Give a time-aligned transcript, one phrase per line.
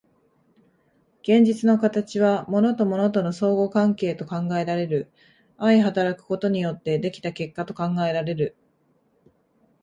[1.21, 5.11] 現実の形は物と物との相互関係と考えられる、
[5.59, 8.55] 相働くことによって出来た結果と考えられる。